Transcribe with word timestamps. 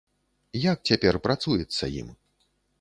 Як 0.71 0.77
цяпер 0.89 1.21
працуецца 1.29 1.83
ім? 2.01 2.13